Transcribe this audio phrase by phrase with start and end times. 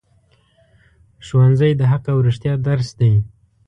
[1.25, 3.13] ښوونځی د حق او رښتیا درس دی